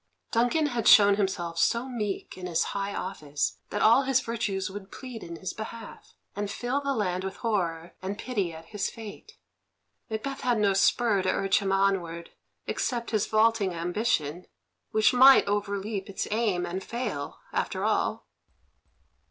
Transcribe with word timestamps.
Duncan 0.31 0.65
had 0.65 0.87
shown 0.87 1.17
himself 1.17 1.59
so 1.59 1.87
meek 1.87 2.35
in 2.35 2.47
his 2.47 2.63
high 2.73 2.95
office 2.95 3.59
that 3.69 3.83
all 3.83 4.01
his 4.01 4.19
virtues 4.19 4.67
would 4.71 4.91
plead 4.91 5.21
in 5.23 5.35
his 5.35 5.53
behalf, 5.53 6.15
and 6.35 6.49
fill 6.49 6.81
the 6.81 6.95
land 6.95 7.23
with 7.23 7.35
horror 7.35 7.93
and 8.01 8.17
pity 8.17 8.51
at 8.51 8.65
his 8.65 8.89
fate. 8.89 9.33
Macbeth 10.09 10.41
had 10.41 10.57
no 10.57 10.73
spur 10.73 11.21
to 11.21 11.29
urge 11.29 11.59
him 11.59 11.71
onward 11.71 12.31
except 12.65 13.11
his 13.11 13.27
vaulting 13.27 13.75
ambition, 13.75 14.47
which 14.89 15.13
might 15.13 15.45
overleap 15.47 16.09
its 16.09 16.27
aim 16.31 16.65
and 16.65 16.83
fail, 16.83 17.37
after 17.53 17.83
all. 17.85 18.25